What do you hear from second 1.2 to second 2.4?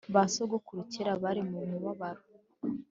bari mumubabaro